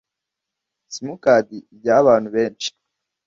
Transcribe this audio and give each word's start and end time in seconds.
simukadi 0.93 1.57
ijyahabantu 1.73 2.27
benshi. 2.35 2.69